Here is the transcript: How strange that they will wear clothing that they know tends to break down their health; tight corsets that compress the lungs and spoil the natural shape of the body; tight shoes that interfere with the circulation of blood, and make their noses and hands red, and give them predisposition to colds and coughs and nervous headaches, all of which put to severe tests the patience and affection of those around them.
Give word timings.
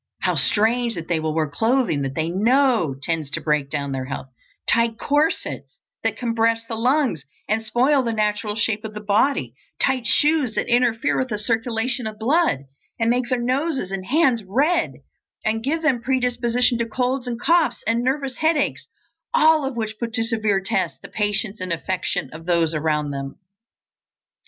How 0.21 0.33
strange 0.33 0.95
that 0.95 1.07
they 1.07 1.19
will 1.19 1.35
wear 1.35 1.47
clothing 1.47 2.01
that 2.01 2.15
they 2.15 2.27
know 2.27 2.95
tends 3.03 3.29
to 3.29 3.39
break 3.39 3.69
down 3.69 3.91
their 3.91 4.05
health; 4.05 4.29
tight 4.67 4.97
corsets 4.97 5.77
that 6.01 6.17
compress 6.17 6.65
the 6.65 6.73
lungs 6.73 7.23
and 7.47 7.61
spoil 7.63 8.01
the 8.01 8.11
natural 8.11 8.55
shape 8.55 8.83
of 8.83 8.95
the 8.95 8.99
body; 8.99 9.53
tight 9.79 10.07
shoes 10.07 10.55
that 10.55 10.67
interfere 10.67 11.19
with 11.19 11.27
the 11.27 11.37
circulation 11.37 12.07
of 12.07 12.17
blood, 12.17 12.61
and 12.99 13.11
make 13.11 13.29
their 13.29 13.39
noses 13.39 13.91
and 13.91 14.07
hands 14.07 14.43
red, 14.43 14.93
and 15.45 15.63
give 15.63 15.83
them 15.83 16.01
predisposition 16.01 16.79
to 16.79 16.87
colds 16.87 17.27
and 17.27 17.39
coughs 17.39 17.83
and 17.85 18.01
nervous 18.03 18.37
headaches, 18.37 18.87
all 19.35 19.63
of 19.65 19.75
which 19.75 19.99
put 19.99 20.13
to 20.13 20.23
severe 20.23 20.59
tests 20.61 20.97
the 20.99 21.09
patience 21.09 21.61
and 21.61 21.71
affection 21.71 22.27
of 22.33 22.47
those 22.47 22.73
around 22.73 23.11
them. 23.11 23.35